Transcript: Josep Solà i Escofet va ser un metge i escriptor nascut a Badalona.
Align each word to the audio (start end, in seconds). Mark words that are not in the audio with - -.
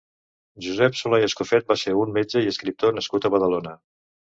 Josep 0.67 0.97
Solà 0.99 1.19
i 1.23 1.25
Escofet 1.27 1.69
va 1.73 1.77
ser 1.83 1.95
un 2.05 2.15
metge 2.17 2.43
i 2.47 2.51
escriptor 2.55 2.99
nascut 2.99 3.31
a 3.31 3.35
Badalona. 3.39 3.79